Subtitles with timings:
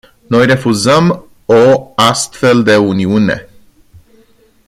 [0.29, 3.47] Noi refuzăm o astfel de uniune.